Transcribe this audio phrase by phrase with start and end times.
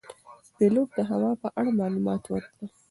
[0.55, 2.67] پیلوټ د هوا په اړه معلومات ورکړل.